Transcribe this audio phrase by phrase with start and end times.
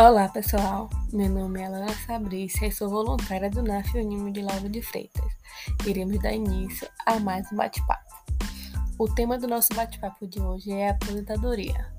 [0.00, 4.66] Olá pessoal, meu nome é Alana Fabrícia e sou voluntária do NAF Unimo de Lauro
[4.66, 5.30] de Freitas.
[5.86, 8.10] Iremos dar início a mais um bate-papo.
[8.98, 11.92] O tema do nosso bate-papo de hoje é a aposentadoria.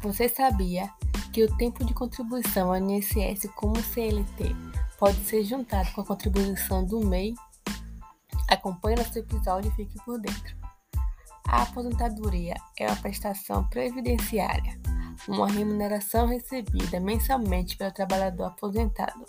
[0.00, 0.88] Você sabia
[1.30, 4.56] que o tempo de contribuição ao INSS como CLT
[4.98, 7.34] pode ser juntado com a contribuição do MEI?
[8.48, 10.56] Acompanhe nosso episódio e fique por dentro.
[11.46, 14.80] A aposentadoria é uma prestação previdenciária
[15.28, 19.24] uma remuneração recebida mensalmente pelo trabalhador aposentado.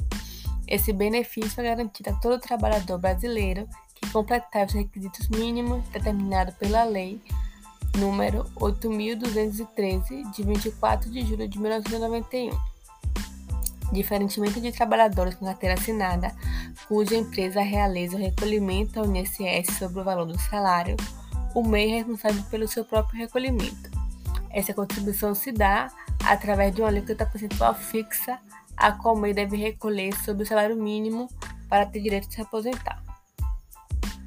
[0.67, 6.83] Esse benefício é garantido a todo trabalhador brasileiro que completar os requisitos mínimos determinados pela
[6.83, 7.21] Lei
[7.97, 12.57] número 8.213, de 24 de julho de 1991.
[13.91, 16.35] Diferentemente de trabalhadores com carteira assinada,
[16.87, 20.97] cuja empresa realiza o recolhimento ao INSS sobre o valor do salário,
[21.53, 23.92] o MEI é responsável pelo seu próprio recolhimento.
[24.53, 25.87] Essa contribuição se dá
[26.23, 28.39] através de uma alíquota percentual fixa,
[28.77, 31.27] a qual o MEI deve recolher sobre o salário mínimo
[31.67, 33.03] para ter direito de se aposentar.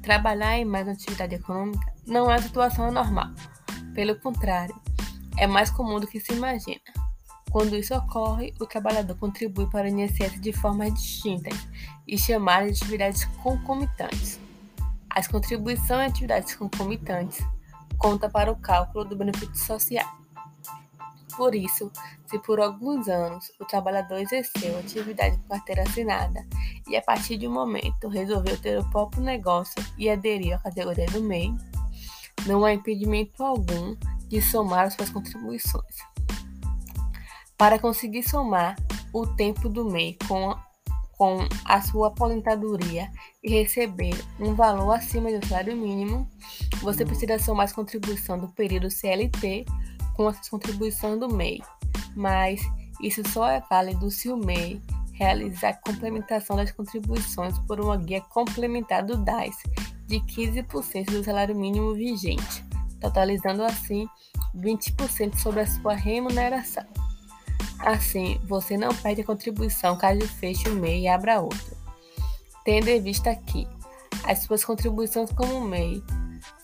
[0.01, 3.29] Trabalhar em mais uma atividade econômica não é uma situação normal.
[3.93, 4.75] Pelo contrário,
[5.37, 6.81] é mais comum do que se imagina.
[7.49, 11.67] Quando isso ocorre, o trabalhador contribui para o INSS de formas distintas
[12.05, 14.39] e chamadas de atividades concomitantes.
[15.09, 17.43] As contribuições em atividades concomitantes
[17.97, 20.07] conta para o cálculo do benefício social.
[21.35, 21.91] Por isso,
[22.25, 26.45] se por alguns anos o trabalhador exerceu atividade com carteira assinada
[26.87, 31.05] e a partir de um momento resolveu ter o próprio negócio e aderiu à categoria
[31.05, 31.53] do MEI,
[32.47, 33.95] não há impedimento algum
[34.27, 35.95] de somar suas contribuições.
[37.55, 38.75] Para conseguir somar
[39.13, 40.55] o tempo do MEI com
[41.17, 43.09] com a sua aposentadoria
[43.43, 46.29] e receber um valor acima do salário mínimo,
[46.81, 49.65] você precisa somar as contribuição do período CLT
[50.15, 51.61] com a contribuição do MEI.
[52.15, 52.61] Mas
[53.01, 54.81] isso só é válido se o MEI
[55.13, 59.55] realizar a complementação das contribuições por uma guia complementar do DAS
[60.05, 62.63] de 15% do salário mínimo vigente,
[62.99, 64.07] totalizando assim
[64.55, 66.85] 20% sobre a sua remuneração.
[67.79, 71.77] Assim, você não perde a contribuição caso feche o MEI e abra outro.
[72.63, 73.67] Tendo em vista que
[74.23, 76.03] as suas contribuições como MEI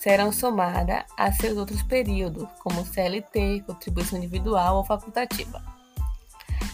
[0.04, 5.64] serão somadas a seus outros períodos, como CLT, contribuição individual ou facultativa.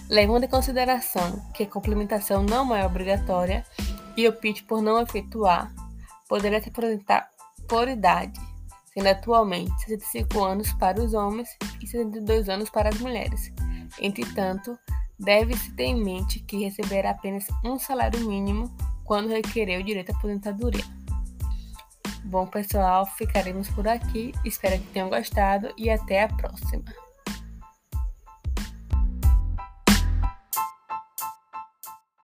[0.10, 3.64] Levando em consideração que a complementação não é obrigatória
[4.18, 5.72] e opte por não efetuar,
[6.28, 7.30] poderá se apresentar
[7.68, 8.42] por idade,
[8.92, 13.54] sendo atualmente 65 anos para os homens e 62 anos para as mulheres.
[14.02, 14.76] Entretanto,
[15.20, 18.76] deve-se ter em mente que receberá apenas um salário mínimo
[19.06, 20.99] quando requerer o direito à aposentadoria.
[22.30, 24.36] Bom, pessoal, ficaremos por aqui.
[24.46, 26.84] Espero que tenham gostado e até a próxima.